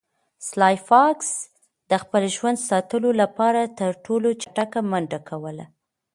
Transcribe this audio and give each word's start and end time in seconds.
سلای 0.47 0.75
فاکس 0.87 1.29
د 1.89 1.91
خپل 2.03 2.23
ژوند 2.35 2.57
ساتلو 2.69 3.09
لپاره 3.21 3.61
تر 3.79 3.91
ټولو 4.05 4.29
چټکه 4.41 4.79
منډه 4.91 5.19
کوله 5.29 5.65